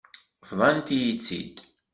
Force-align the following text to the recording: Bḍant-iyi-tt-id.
Bḍant-iyi-tt-id. 0.49 1.55